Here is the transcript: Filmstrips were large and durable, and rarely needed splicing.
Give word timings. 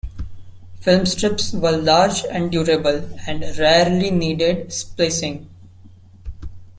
Filmstrips 0.81 1.53
were 1.53 1.77
large 1.77 2.25
and 2.25 2.49
durable, 2.51 3.07
and 3.27 3.55
rarely 3.59 4.09
needed 4.09 4.73
splicing. 4.73 5.47